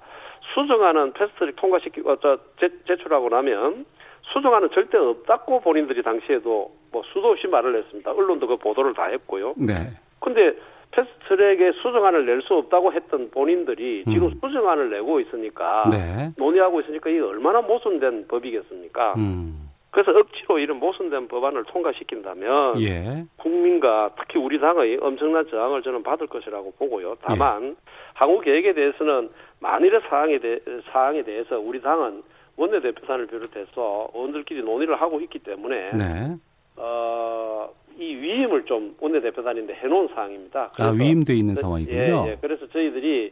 [0.53, 2.17] 수정안은 패스트트랙 통과시키고 어,
[2.59, 3.85] 제, 제출하고 나면
[4.33, 8.11] 수정안은 절대 없다고 본인들이 당시에도 뭐 수도 없이 말을 했습니다.
[8.11, 9.55] 언론도 그 보도를 다 했고요.
[9.57, 9.73] 네.
[10.19, 10.53] 근데
[10.91, 14.33] 패스트트랙에 수정안을 낼 수 없다고 했던 본인들이 지금 음.
[14.39, 16.31] 수정안을 내고 있으니까 네.
[16.37, 19.15] 논의하고 있으니까 이게 얼마나 모순된 법이겠습니까?
[19.17, 19.62] 음.
[19.93, 23.25] 그래서 억지로 이런 모순된 법안을 통과시킨다면 예.
[23.37, 27.15] 국민과 특히 우리 당의 엄청난 저항을 저는 받을 것이라고 보고요.
[27.21, 27.75] 다만
[28.15, 29.29] 항후 계획에 대해서는
[29.59, 30.59] 만일의 사항에 대
[30.91, 32.23] 사항에 대해서 우리 당은
[32.57, 36.35] 원내대표단을 비롯해서 의원들끼리 논의를 하고 있기 때문에 네.
[36.75, 40.71] 어, 이 위임을 좀 원내대표단인데 해놓은 사항입니다.
[40.79, 42.25] 아, 위임돼 있는 예, 상황이군요.
[42.29, 42.37] 예.
[42.41, 43.31] 그래서 저희들이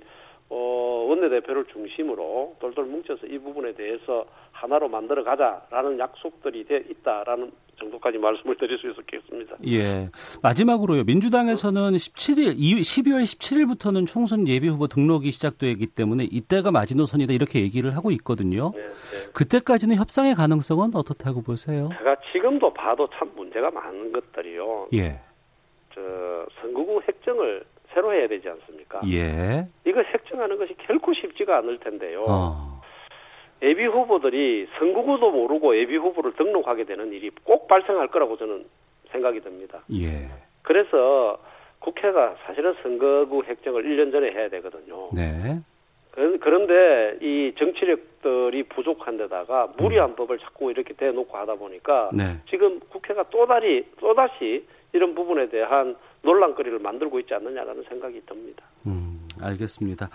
[0.54, 8.18] 어, 원내대표를 중심으로 돌돌 뭉쳐서 이 부분에 대해서 하나로 만들어 가자라는 약속들이 돼 있다라는 정도까지
[8.18, 9.56] 말씀을 드릴 수 있었겠습니다.
[9.68, 10.10] 예.
[10.44, 11.06] 마지막으로요.
[11.06, 18.12] 민주당에서는 17일, 12월 17일부터는 총선 예비 후보 등록이 시작되기 때문에 이때가 마지노선이다 이렇게 얘기를 하고
[18.12, 18.74] 있거든요.
[18.76, 19.32] 예, 예.
[19.34, 21.90] 그때까지는 협상의 가능성은 어떻다고 보세요?
[21.98, 24.90] 제가 지금도 봐도 참 문제가 많은 것들이요.
[24.96, 25.22] 예.
[25.96, 26.02] 저
[26.62, 29.02] 선거구 획정을 새로 해야 되지 않습니까?
[29.12, 29.66] 예.
[29.86, 32.26] 이거 획정하는 것이 결코 쉽지가 않을 텐데요.
[32.28, 32.82] 어.
[33.62, 38.66] 예비 후보들이 선거구도 모르고 예비 후보를 등록하게 되는 일이 꼭 발생할 거라고 저는
[39.12, 39.82] 생각이 듭니다.
[39.94, 40.28] 예.
[40.64, 41.38] 그래서
[41.80, 45.10] 국회가 사실은 선거구 획정을 1년 전에 해야 되거든요.
[45.14, 45.60] 네.
[46.12, 52.38] 그- 그런데 이 정치력들이 부족한 데다가 무리한 법을 자꾸 이렇게 대놓고 하다 보니까 네.
[52.50, 58.64] 지금 국회가 또다시 또다시 이런 부분에 대한 논란거리를 만들고 있지 않느냐라는 생각이 듭니다.
[58.86, 60.10] 음, 알겠습니다.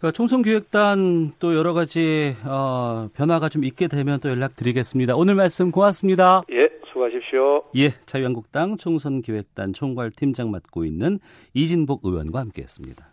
[0.00, 5.16] 그 총선기획단 또 여러 가지 어, 변화가 좀 있게 되면 또 연락드리겠습니다.
[5.16, 6.42] 오늘 말씀 고맙습니다.
[6.52, 7.64] 예, 수고하십시오.
[7.76, 11.18] 예, 자유한국당 총선기획단 총괄팀장 맡고 있는
[11.54, 13.06] 이진복 의원과 함께했습니다.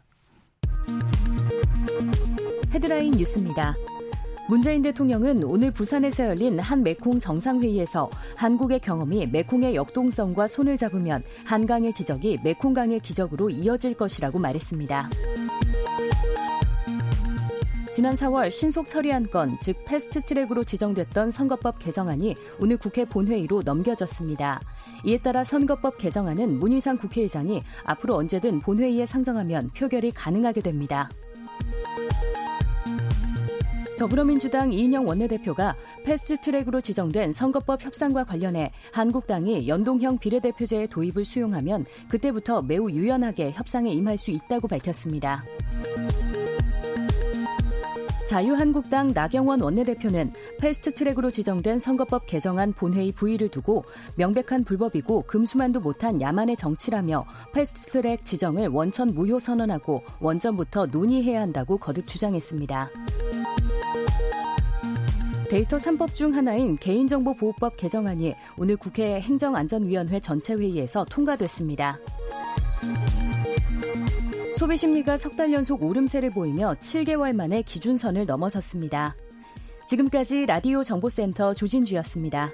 [2.74, 3.74] 헤드라인 뉴스입니다.
[4.48, 11.94] 문재인 대통령은 오늘 부산에서 열린 한 메콩 정상회의에서 한국의 경험이 메콩의 역동성과 손을 잡으면 한강의
[11.94, 15.10] 기적이 메콩강의 기적으로 이어질 것이라고 말했습니다.
[17.92, 24.60] 지난 4월 신속 처리 안건, 즉 패스트 트랙으로 지정됐던 선거법 개정안이 오늘 국회 본회의로 넘겨졌습니다.
[25.06, 31.10] 이에 따라 선거법 개정안은 문희상 국회의장이 앞으로 언제든 본회의에 상정하면 표결이 가능하게 됩니다.
[33.98, 42.62] 더불어민주당 이인영 원내대표가 패스트 트랙으로 지정된 선거법 협상과 관련해 한국당이 연동형 비례대표제의 도입을 수용하면 그때부터
[42.62, 45.44] 매우 유연하게 협상에 임할 수 있다고 밝혔습니다.
[48.28, 53.84] 자유한국당 나경원 원내대표는 패스트 트랙으로 지정된 선거법 개정안 본회의 부의를 두고
[54.16, 61.78] 명백한 불법이고 금수만도 못한 야만의 정치라며 패스트 트랙 지정을 원천 무효 선언하고 원점부터 논의해야 한다고
[61.78, 62.90] 거듭 주장했습니다.
[65.56, 71.98] 데이터 3법 중 하나인 개인정보보호법 개정안이 오늘 국회 행정안전위원회 전체 회의에서 통과됐습니다.
[74.58, 79.16] 소비 심리가 석 달 연속 오름세를 보이며 7개월 만에 기준선을 넘어섰습니다.
[79.88, 82.52] 지금까지 라디오 정보센터 조진주였습니다.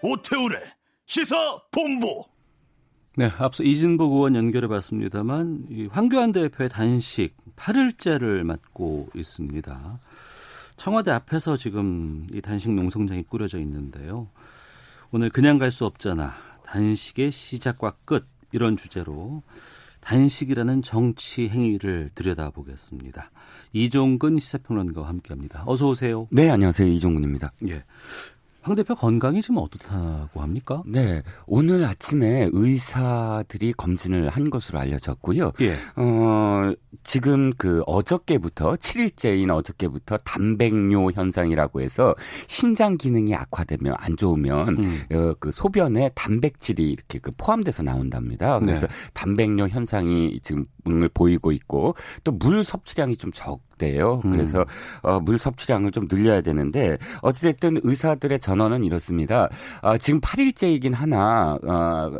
[0.00, 0.73] 오태우래
[1.14, 2.24] 시사 본부.
[3.16, 10.00] 네, 앞서 이진복 의원 연결해 봤습니다만 이 황교안 대표의 단식 8일째를 맞고 있습니다.
[10.76, 14.28] 청와대 앞에서 지금 이 단식 농성장이 꾸려져 있는데요.
[15.12, 16.34] 오늘 그냥 갈 수 없잖아.
[16.64, 19.44] 단식의 시작과 끝 이런 주제로
[20.00, 23.30] 단식이라는 정치 행위를 들여다보겠습니다.
[23.72, 25.62] 이종근 시사평론가와 함께합니다.
[25.66, 26.26] 어서 오세요.
[26.32, 26.88] 네, 안녕하세요.
[26.88, 27.52] 이종근입니다.
[27.68, 27.84] 예.
[28.64, 30.82] 황 대표 건강이 지금 어떻다고 합니까?
[30.86, 31.22] 네.
[31.46, 35.52] 오늘 아침에 의사들이 검진을 한 것으로 알려졌고요.
[35.60, 35.74] 예.
[35.96, 36.72] 어,
[37.02, 42.14] 지금 그 어저께부터 7일째인 어저께부터 단백뇨 현상이라고 해서
[42.46, 45.00] 신장 기능이 악화되면 안 좋으면 음.
[45.12, 48.58] 어, 그 소변에 단백질이 이렇게 그 포함돼서 나온답니다.
[48.60, 48.94] 그래서 네.
[49.12, 51.94] 단백뇨 현상이 지금 을 보이고 있고
[52.24, 54.20] 또 물 섭취량이 좀 적대요.
[54.24, 54.32] 음.
[54.32, 54.64] 그래서
[55.02, 59.48] 어, 물 섭취량을 좀 늘려야 되는데 어찌됐든 의사들의 전언은 이렇습니다.
[59.82, 62.10] 어, 지금 8일째이긴 하나 어,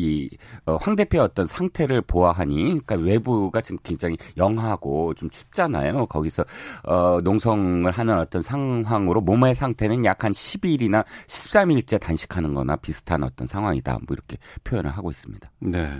[0.00, 0.30] 이,
[0.64, 6.06] 어, 황 대표의 어떤 상태를 보아하니, 그러니까 외부가 지금 굉장히 영하고 좀 춥잖아요.
[6.06, 6.44] 거기서,
[6.84, 13.48] 어, 농성을 하는 어떤 상황으로 몸의 상태는 약 한 10일이나 13일째 단식하는 거나 비슷한 어떤
[13.48, 13.94] 상황이다.
[14.06, 15.50] 뭐 이렇게 표현을 하고 있습니다.
[15.60, 15.90] 네.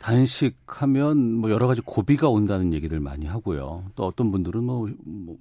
[0.00, 3.84] 단식하면 뭐 여러 가지 고비가 온다는 얘기들 많이 하고요.
[3.94, 5.36] 또 어떤 분들은 뭐, 뭐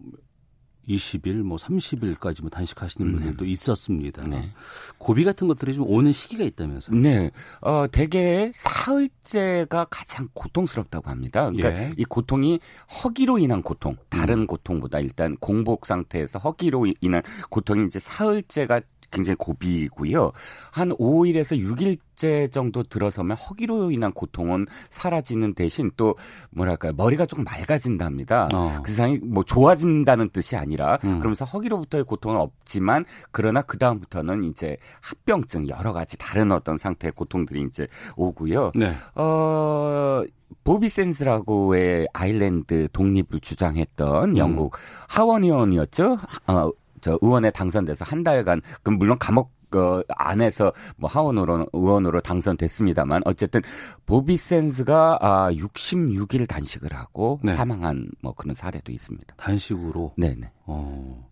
[0.90, 4.24] 20일, 뭐 30일까지 뭐 단식하시는 분들도 있었습니다.
[4.28, 4.52] 네.
[4.98, 7.00] 고비 같은 것들이 좀 오는 시기가 있다면서요?
[7.00, 11.50] 네, 어, 대개 사흘째가 가장 고통스럽다고 합니다.
[11.52, 11.94] 그러니까 예.
[11.96, 12.60] 이 고통이
[13.04, 20.32] 허기로 인한 고통, 다른 고통보다 일단 공복 상태에서 허기로 인한 고통이 이제 사흘째가 굉장히 고비이고요.
[20.72, 26.16] 한 5일에서 6일째 정도 들어서면 허기로 인한 고통은 사라지는 대신 또
[26.52, 28.50] 뭐랄까요 머리가 조금 맑아진답니다.
[28.54, 28.80] 어.
[28.84, 31.20] 그 세상이 뭐 좋아진다는 뜻이 아니라 음.
[31.20, 37.64] 그러면서 허기로부터의 고통은 없지만 그러나 그 다음부터는 이제 합병증 여러 가지 다른 어떤 상태의 고통들이
[37.64, 38.72] 이제 오고요.
[38.76, 38.94] 네.
[39.16, 40.24] 어
[40.64, 46.18] 보비 센스라고의 아일랜드 독립을 주장했던 영국 하원 의원이었죠.
[46.48, 46.70] 어,
[47.02, 53.62] 저 의원에 당선돼서 한 달간 그럼 물론 감옥 그 안에서 뭐 하원으로 의원으로 당선됐습니다만 어쨌든
[54.06, 57.52] 보비 센스가 아 66일 단식을 하고 네.
[57.52, 59.36] 사망한 뭐 그런 사례도 있습니다.
[59.38, 60.14] 단식으로.
[60.18, 60.52] 네네.
[60.66, 61.29] 어.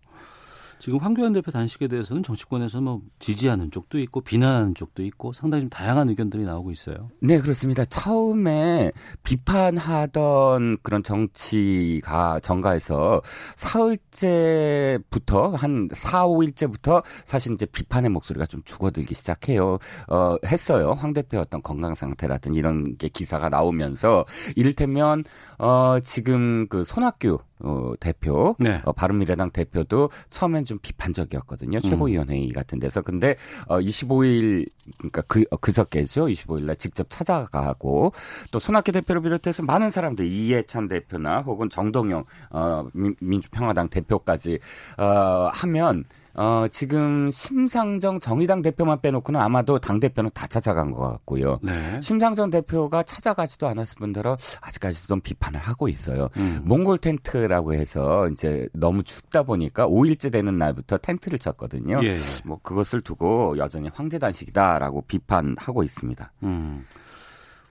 [0.80, 5.70] 지금 황교안 대표 단식에 대해서는 정치권에서 뭐 지지하는 쪽도 있고 비난하는 쪽도 있고 상당히 좀
[5.70, 7.10] 다양한 의견들이 나오고 있어요.
[7.20, 7.84] 네, 그렇습니다.
[7.84, 8.92] 처음에
[9.24, 13.20] 비판하던 그런 정치가 정가에서
[13.56, 19.78] 사흘째부터 한 4, 5일째부터 사실 이제 비판의 목소리가 좀 죽어들기 시작해요.
[20.08, 20.92] 어, 했어요.
[20.92, 24.24] 황 대표의 어떤 건강 상태라든 이런 게 기사가 나오면서
[24.56, 25.24] 이를테면
[25.58, 28.80] 어, 지금 그 손학규 어, 대표, 네.
[28.84, 31.80] 어, 바른미래당 대표도 처음엔 좀 비판적이었거든요.
[31.80, 33.00] 최고위원회의 같은 데서.
[33.00, 36.26] 근데 어, 25일 그러니까 그 어, 그저께죠.
[36.26, 38.12] 25일 날 직접 찾아가고
[38.50, 44.58] 또 손학규 대표를 비롯해서 많은 사람들 이해찬 대표나 혹은 정동영 어, 민, 민주평화당 대표까지
[44.98, 46.04] 어, 하면
[46.38, 51.58] 어, 지금 심상정 정의당 대표만 빼놓고는 아마도 당 대표는 다 찾아간 것 같고요.
[51.64, 52.00] 네.
[52.00, 56.28] 심상정 대표가 찾아가지도 않았을 뿐더러 아직까지도 좀 비판을 하고 있어요.
[56.36, 56.60] 음.
[56.64, 61.98] 몽골 텐트라고 해서 이제 너무 춥다 보니까 5일째 되는 날부터 텐트를 쳤거든요.
[62.04, 62.10] 예.
[62.10, 62.18] 예.
[62.44, 66.32] 뭐 그것을 두고 여전히 황제 단식이다라고 비판하고 있습니다.
[66.44, 66.86] 음.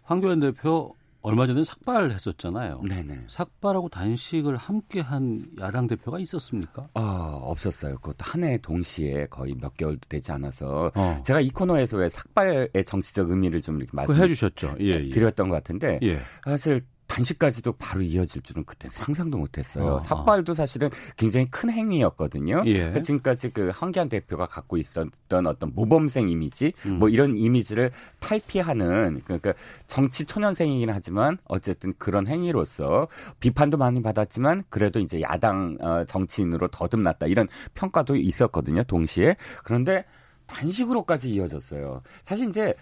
[0.04, 0.94] 황교안 대표
[1.28, 2.82] 얼마 전에 삭발했었잖아요.
[2.88, 3.26] 네네.
[3.28, 6.88] 삭발하고 단식을 함께 한 야당 대표가 있었습니까?
[6.94, 7.96] 어, 없었어요.
[7.96, 11.22] 그것도 한 해 동시에 거의 몇 개월도 되지 않아서 어.
[11.26, 14.76] 제가 이 코너에서 왜 삭발의 정치적 의미를 좀 이렇게 그거 해주셨죠.
[14.80, 14.94] 예, 예.
[15.00, 16.18] 말씀드렸던 것 같은데 예.
[16.46, 19.96] 사실 단식까지도 바로 이어질 줄은 그때 상상도 못했어요.
[19.96, 22.64] 어, 삭발도 사실은 굉장히 큰 행위였거든요.
[22.66, 22.74] 예.
[22.74, 27.00] 그러니까 지금까지 그 황교안 대표가 갖고 있었던 어떤 모범생 이미지, 음.
[27.00, 29.54] 뭐 이런 이미지를 탈피하는 그러니까
[29.88, 33.08] 정치 초년생이긴 하지만 어쨌든 그런 행위로서
[33.40, 38.84] 비판도 많이 받았지만 그래도 이제 야당 어, 정치인으로 거듭났다 이런 평가도 있었거든요.
[38.84, 40.06] 동시에 그런데
[40.48, 42.02] 단식으로까지 이어졌어요.
[42.24, 42.74] 사실 이제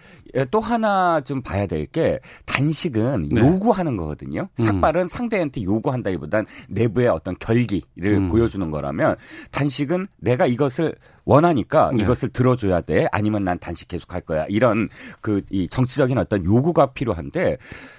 [0.50, 3.40] 또 하나 좀 봐야 될 게 단식은 네.
[3.40, 4.48] 요구하는 거거든요.
[4.58, 4.64] 음.
[4.64, 8.28] 삭발은 상대한테 요구한다기보단 내부의 어떤 결기를 음.
[8.28, 9.16] 보여주는 거라면
[9.52, 10.94] 단식은 내가 이것을
[11.26, 12.02] 원하니까 네.
[12.02, 13.06] 이것을 들어줘야 돼.
[13.12, 14.46] 아니면 난 단식 계속 할 거야.
[14.48, 14.88] 이런
[15.20, 17.58] 그 이 정치적인 어떤 요구가 필요한데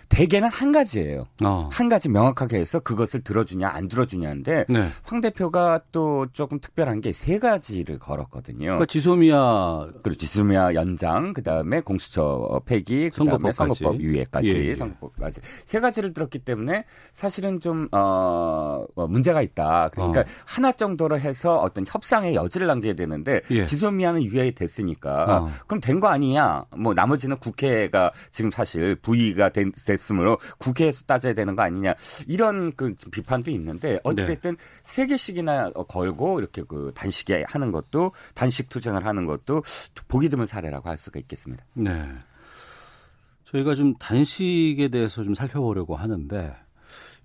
[0.10, 1.28] 대개는 한 가지예요.
[1.44, 1.70] 어.
[1.72, 4.88] 한 가지 명확하게 해서 그것을 들어주냐 안 들어주냐인데 네.
[5.04, 8.58] 황 대표가 또 조금 특별한 게 세 가지를 걸었거든요.
[8.66, 13.80] 그러니까 지소미아 그리고 지수미아 연장, 그 다음에 공수처 폐기, 그 다음에 선거법까지.
[13.84, 14.76] 선거법 유예까지, 예, 예.
[14.76, 19.90] 선거법까지 세 가지를 들었기 때문에 사실은 좀 어, 어, 문제가 있다.
[19.90, 20.26] 그러니까 어.
[20.46, 23.66] 하나 정도로 해서 어떤 협상의 여지를 남겨야 되는 했는데 예.
[23.66, 25.52] 지소미아는 유예 됐으니까 어.
[25.68, 26.66] 그럼 된 거 아니냐?
[26.78, 31.96] 뭐 나머지는 국회가 지금 사실 부의가 된, 됐으므로 국회에서 따져야 되는 거 아니냐?
[32.28, 34.64] 이런 그 비판도 있는데 어찌됐든 네.
[34.84, 39.64] 세 개씩이나 걸고 이렇게 그 단식에 하는 것도 단식 투쟁을 하는 것도
[40.08, 41.66] 보기 드문 사례라고 할 수가 있겠습니다.
[41.74, 42.08] 네.
[43.46, 46.54] 저희가 좀 단식에 대해서 좀 살펴보려고 하는데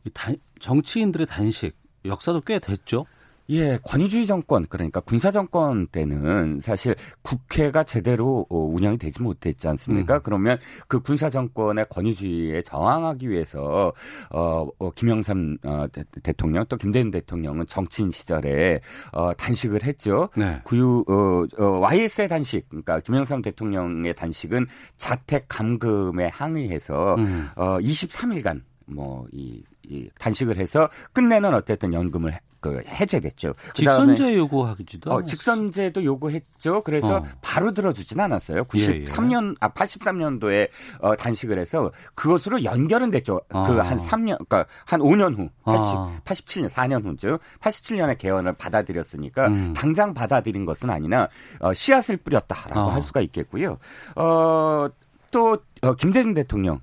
[0.04, 3.06] 이 단, 정치인들의 단식 역사도 꽤 됐죠.
[3.50, 10.16] 예, 권위주의 정권 그러니까 군사 정권 때는 사실 국회가 제대로 어, 운영이 되지 못했지 않습니까?
[10.16, 10.20] 음.
[10.22, 13.92] 그러면 그 군사 정권의 권위주의에 저항하기 위해서
[14.30, 15.86] 어, 어 김영삼 어,
[16.22, 18.80] 대, 통령 또 김대중 대통령은 정치인 시절에
[19.12, 20.28] 어, 단식을 했죠.
[20.36, 20.60] 네.
[20.64, 27.48] 구유 어, 어, YS의 단식 그러니까 김영삼 대통령의 단식은 자택 감금에 항의해서 음.
[27.56, 33.54] 어, 23일간 뭐이 이 단식을 해서 끝내는 어쨌든 연금을 해- 그 해제됐죠.
[33.74, 36.82] 그다음에 직선제 요구하기도 어, 직선제도 요구했죠.
[36.84, 37.24] 그래서 어.
[37.42, 38.64] 바로 들어주진 않았어요.
[38.76, 39.04] 예, 예.
[39.04, 40.68] 93년, 아, 83년도에
[41.00, 43.40] 어, 단식을 해서 그것으로 연결은 됐죠.
[43.50, 43.64] 아.
[43.64, 46.20] 그한 3년, 그러니까 한 5년 후, 80, 아.
[46.24, 47.38] 87년, 4년 후죠.
[47.60, 49.74] 87년에 개헌을 받아들였으니까 음.
[49.76, 52.94] 당장 받아들인 것은 아니나 어, 씨앗을 뿌렸다라고 아.
[52.94, 53.76] 할 수가 있겠고요.
[54.14, 54.86] 어,
[55.32, 56.80] 또 어, 김대중 대통령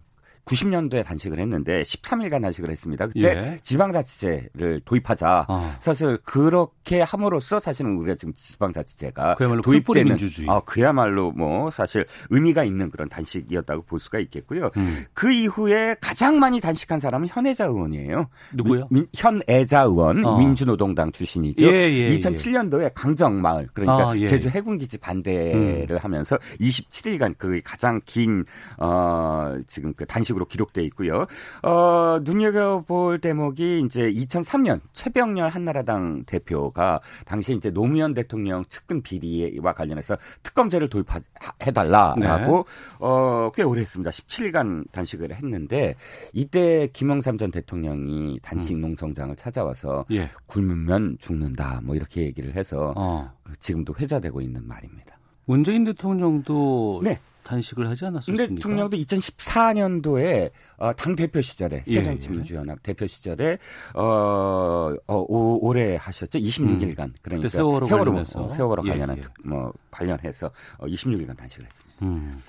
[0.50, 3.08] 90년도에 단식을 했는데 13일간 단식을 했습니다.
[3.08, 3.58] 그때 예.
[3.62, 5.46] 지방자치제를 도입하자.
[5.48, 5.78] 아.
[5.80, 10.50] 사실 그렇게 함으로써 사실은 우리가 지금 지방자치제가 그야말로 도입되는 민주주의.
[10.50, 14.72] 아, 그야말로 뭐 사실 의미가 있는 그런 단식이었다고 볼 수가 있겠고요.
[14.78, 15.06] 음.
[15.14, 18.28] 그 이후에 가장 많이 단식한 사람은 현애자 의원이에요.
[18.54, 18.88] 누구요?
[18.90, 20.38] 민- 현애자 의원 어.
[20.40, 21.66] 민주노동당 출신이죠.
[21.68, 22.18] 예, 예, 예.
[22.18, 24.26] 2007년도에 강정마을 그러니까 아, 예.
[24.26, 28.46] 제주 해군기지 반대를 하면서 27일간 그 가장 긴
[28.78, 31.26] 어, 지금 그 단식 으로 기록돼 있고요.
[31.64, 40.18] 어, 눈여겨볼 대목이 이제 2003년 최병렬 한나라당 대표가 당시 이제 노무현 대통령 측근 비리와 관련해서
[40.42, 42.64] 특검제를 도입해달라라고 네.
[43.00, 44.12] 어, 꽤 오래 했습니다.
[44.12, 45.96] 17일간 단식을 했는데
[46.32, 48.82] 이때 김영삼 전 대통령이 단식 음.
[48.82, 50.30] 농성장을 찾아와서 예.
[50.46, 53.30] 굶으면 죽는다 뭐 이렇게 얘기를 해서 어.
[53.60, 55.20] 지금도 회자되고 있는 말입니다.
[55.46, 57.20] 문재인 대통령도 네.
[57.50, 58.46] 단식을 하지 않았습니까?
[58.46, 63.58] 근데 대통령도 2014년도에 어, 당 대표 시절에 예, 새정치민주연합 대표 시절에
[63.96, 68.44] 어, 어 오, 올해 하셨죠 26일간 그러니까 그때 세월호 세월호, 관련해서.
[68.44, 69.22] 어, 세월호 예, 관련한 예.
[69.22, 72.06] 특- 뭐 관련해서 어, 26일간 단식을 했습니다.
[72.06, 72.42] 음.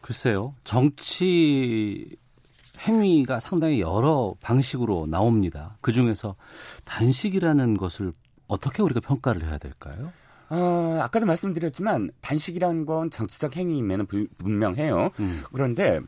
[0.00, 0.52] 글쎄요.
[0.64, 2.16] 정치
[2.80, 5.76] 행위가 상당히 여러 방식으로 나옵니다.
[5.80, 6.34] 그 중에서
[6.84, 8.12] 단식이라는 것을
[8.46, 10.12] 어떻게 우리가 평가를 해야 될까요?
[10.50, 14.06] 어, 아까도 말씀드렸지만 단식이라는 건 정치적 행위이면
[14.38, 15.10] 분명해요.
[15.20, 15.42] 음.
[15.52, 16.00] 그런데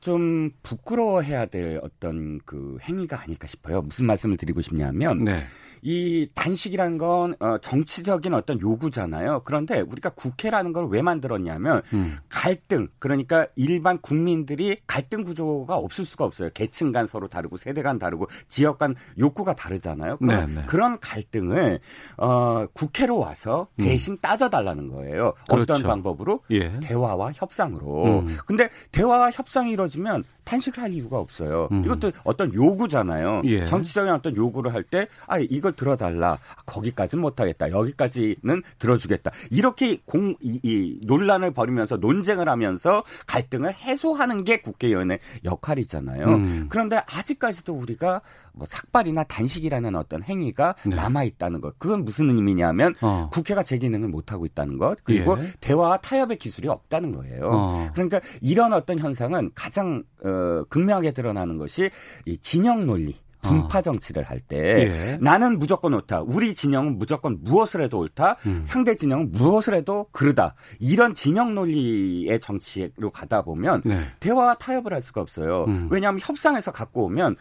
[0.00, 3.82] 좀 부끄러워해야 될 어떤 그 행위가 아닐까 싶어요.
[3.82, 5.42] 무슨 말씀을 드리고 싶냐면 네.
[5.82, 9.42] 이 단식이라는 건 어, 정치적인 어떤 요구잖아요.
[9.44, 12.16] 그런데 우리가 국회라는 걸 왜 만들었냐면 음.
[12.28, 16.50] 갈등 그러니까 일반 국민들이 갈등 구조가 없을 수가 없어요.
[16.54, 20.18] 계층 간 서로 다르고 세대 간 다르고 지역 간 욕구가 다르잖아요.
[20.18, 20.62] 그런, 네, 네.
[20.66, 21.80] 그런 갈등을
[22.16, 25.34] 어, 국회로 와서 대신 따져달라는 거예요.
[25.48, 25.66] 어떤 음.
[25.66, 25.88] 그렇죠.
[25.88, 26.78] 방법으로 예.
[26.80, 28.20] 대화와 협상으로.
[28.20, 28.36] 음.
[28.46, 31.68] 근데 대화와 협상이 이루어지면 단식을 할 이유가 없어요.
[31.72, 31.84] 음.
[31.84, 33.42] 이것도 어떤 요구잖아요.
[33.44, 33.64] 예.
[33.64, 36.38] 정치적인 어떤 요구를 할 때, 아, 이걸 들어달라.
[36.64, 37.70] 거기까지는 못하겠다.
[37.72, 39.32] 여기까지는 들어주겠다.
[39.50, 46.26] 이렇게 공, 이, 이 논란을 벌이면서 논쟁을 하면서 갈등을 해소하는 게 국회의원의 역할이잖아요.
[46.26, 46.66] 음.
[46.68, 50.96] 그런데 아직까지도 우리가 뭐 삭발이나 단식이라는 어떤 행위가 네.
[50.96, 51.78] 남아 있다는 것.
[51.78, 53.28] 그건 무슨 의미냐면 어.
[53.30, 54.98] 국회가 제 기능을 못 하고 있다는 것.
[55.04, 55.44] 그리고 예.
[55.60, 57.50] 대화와 타협의 기술이 없다는 거예요.
[57.52, 57.90] 어.
[57.92, 61.90] 그러니까 이런 어떤 현상은 가장 어, 극명하게 드러나는 것이
[62.24, 63.16] 이 진영 논리.
[63.48, 64.56] 분파 정치를 할때
[64.90, 65.18] 예.
[65.20, 66.22] 나는 무조건 옳다.
[66.22, 68.36] 우리 진영은 무조건 무엇을 해도 옳다.
[68.46, 68.62] 음.
[68.64, 70.54] 상대 진영은 무엇을 해도 그르다.
[70.80, 74.00] 이런 진영 논리의 정치로 가다 보면 네.
[74.20, 75.64] 대화와 타협을 할 수가 없어요.
[75.68, 75.88] 음.
[75.90, 77.36] 왜냐하면 협상에서 갖고 오면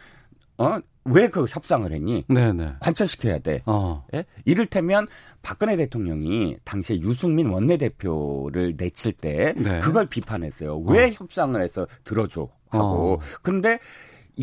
[0.58, 2.24] 어, 왜 그 협상을 했니?
[2.30, 2.76] 네네.
[2.80, 3.62] 관철시켜야 돼.
[3.66, 4.06] 어.
[4.16, 4.26] 예?
[4.46, 5.06] 이를테면
[5.44, 9.80] 박근혜 대통령이 당시에 유승민 원내대표를 내칠 때 네.
[9.82, 10.80] 그걸 비판했어요.
[10.80, 13.14] 왜 협상을 해서 들어줘 하고.
[13.14, 13.20] 어.
[13.44, 13.80] 근데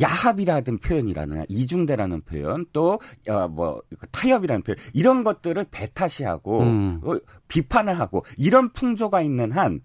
[0.01, 7.01] 야합이라든 표현이라는 이중대라는 표현 또뭐 타협이라는 표현 이런 것들을 배타시하고 음.
[7.05, 7.17] 어,
[7.49, 9.81] 비판을 하고 이런 풍조가 있는 한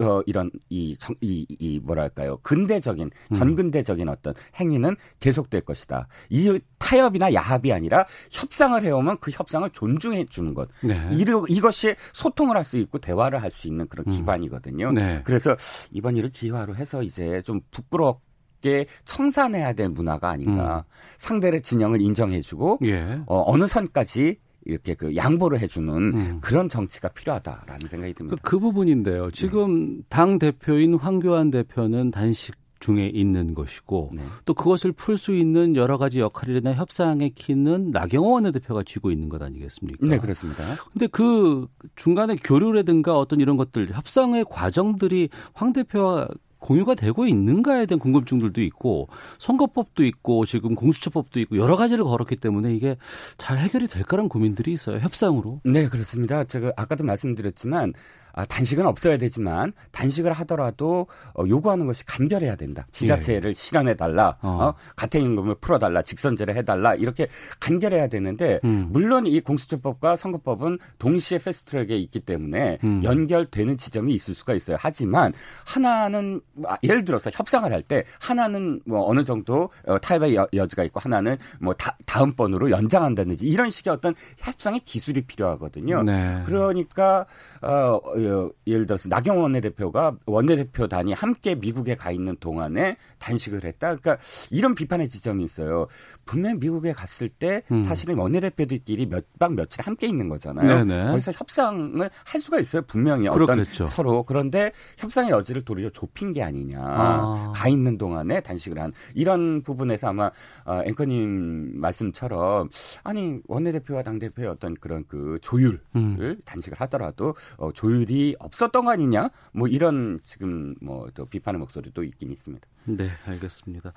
[0.00, 2.38] 어, 이런, 이, 정, 이, 이, 뭐랄까요.
[2.44, 3.34] 근대적인, 음.
[3.34, 6.06] 전근대적인 어떤 행위는 계속될 것이다.
[6.30, 10.68] 이 타협이나 야합이 아니라 협상을 해오면 그 협상을 존중해 주는 것.
[10.84, 11.08] 네.
[11.10, 14.12] 이르, 이것이 소통을 할 수 있고 대화를 할 수 있는 그런 음.
[14.12, 14.92] 기반이거든요.
[14.92, 15.20] 네.
[15.24, 15.56] 그래서
[15.90, 18.20] 이번 일을 기화로 해서 이제 좀 부끄럽
[18.60, 20.84] 게 청산해야 될 문화가 아닌가.
[21.16, 23.20] 상대의 진영을 인정해주고, 예.
[23.26, 26.38] 어, 어느 선까지 이렇게 그 양보를 해주는 음.
[26.40, 28.36] 그런 정치가 필요하다라는 생각이 듭니다.
[28.42, 29.30] 그, 그 부분인데요.
[29.30, 30.02] 지금 네.
[30.08, 34.22] 당 대표인 황교안 대표는 단식 중에 있는 것이고 네.
[34.44, 39.42] 또 그것을 풀 수 있는 여러 가지 역할이나 협상의 키는 나경원 원내대표가 쥐고 있는 것
[39.42, 40.06] 아니겠습니까?
[40.06, 40.62] 네, 그렇습니다.
[40.92, 46.28] 근데 그 중간에 교류라든가 어떤 이런 것들 협상의 과정들이 황 대표와
[46.58, 52.74] 공유가 되고 있는가에 대한 궁금증들도 있고 선거법도 있고 지금 공수처법도 있고 여러 가지를 걸었기 때문에
[52.74, 52.96] 이게
[53.36, 54.98] 잘 해결이 될까라는 고민들이 있어요.
[54.98, 55.60] 협상으로.
[55.64, 56.44] 네, 그렇습니다.
[56.44, 57.92] 제가 아까도 말씀드렸지만
[58.27, 62.86] 아, 단식은 없어야 되지만 단식을 하더라도 어, 요구하는 것이 간결해야 된다.
[62.92, 63.54] 지자체를 예.
[63.54, 64.36] 실현해 달라.
[64.42, 64.48] 어.
[64.48, 66.02] 어, 가택 임금을 풀어 달라.
[66.02, 66.94] 직선제를 해 달라.
[66.94, 67.26] 이렇게
[67.60, 68.88] 간결해야 되는데 음.
[68.90, 73.02] 물론 이 공수처법과 선거법은 동시에 패스트트랙에 있기 때문에 음.
[73.02, 74.76] 연결되는 지점이 있을 수가 있어요.
[74.78, 75.32] 하지만
[75.64, 81.00] 하나는 아, 예를 들어서 협상을 할 때 하나는 뭐 어느 정도 어, 타협의 여지가 있고
[81.00, 86.02] 하나는 뭐 다, 다음 번으로 연장한다든지 이런 식의 어떤 협상의 기술이 필요하거든요.
[86.02, 86.42] 네.
[86.44, 87.24] 그러니까
[87.62, 93.96] 어 어, 예를 들어서 나경원 원내대표가 원내대표단이 함께 미국에 가 있는 동안에 단식을 했다.
[93.96, 94.18] 그러니까
[94.50, 95.86] 이런 비판의 지점이 있어요.
[96.24, 97.80] 분명 미국에 갔을 때 음.
[97.80, 100.84] 사실은 원내대표들끼리 몇 박 며칠 함께 있는 거잖아요.
[100.84, 101.08] 네네.
[101.10, 102.82] 거기서 협상을 할 수가 있어요.
[102.82, 103.84] 분명히 그렇겠죠.
[103.84, 106.78] 어떤 서로 그런데 협상의 여지를 도리어 좁힌 게 아니냐.
[106.80, 107.52] 아.
[107.54, 110.30] 가 있는 동안에 단식을 한 이런 부분에서 아마
[110.64, 112.68] 어, 앵커님 말씀처럼
[113.04, 116.36] 아니 원내대표와 당대표의 어떤 그런 그 조율을 음.
[116.44, 119.30] 단식을 하더라도 어, 조율 이 없었던 거 아니냐?
[119.52, 122.66] 뭐 이런 지금 뭐 또 비판의 목소리도 있긴 있습니다.
[122.84, 123.92] 네, 알겠습니다.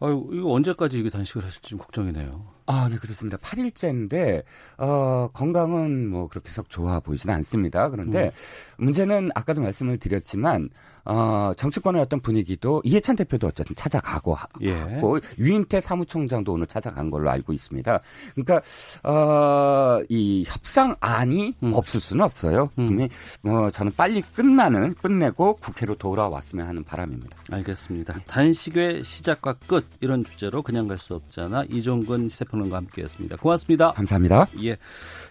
[0.00, 2.44] 아유, 이거 언제까지 이게 단식을 하실지 좀 걱정이네요.
[2.66, 3.36] 아, 네, 그렇습니다.
[3.36, 4.42] 8일째인데,
[4.78, 7.88] 어, 건강은 뭐 그렇게 썩 좋아 보이지는 않습니다.
[7.88, 8.32] 그런데
[8.80, 8.84] 음.
[8.84, 10.70] 문제는 아까도 말씀을 드렸지만,
[11.04, 14.72] 어, 정치권의 어떤 분위기도 이해찬 대표도 어쨌든 찾아가고 예.
[14.72, 18.00] 하고 유인태 사무총장도 오늘 찾아간 걸로 알고 있습니다.
[18.34, 18.62] 그러니까
[19.08, 21.72] 어, 이 협상안이 음.
[21.74, 22.70] 없을 수는 없어요.
[22.78, 23.08] 음.
[23.42, 27.36] 뭐 저는 빨리 끝나는 끝내고 국회로 돌아왔으면 하는 바람입니다.
[27.50, 28.20] 알겠습니다.
[28.26, 33.36] 단식의 시작과 끝 이런 주제로 그냥 갈 수 없잖아 이종근 시세평론가 함께했습니다.
[33.38, 33.90] 고맙습니다.
[33.92, 34.46] 감사합니다.
[34.62, 34.76] 예.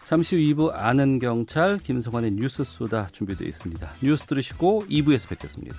[0.06, 3.93] 잠시 후 2부 아는 경찰 김성환의 뉴스 쏘다 준비되어 있습니다.
[4.02, 5.78] 뉴스 들으시고 2부에서 뵙겠습니다.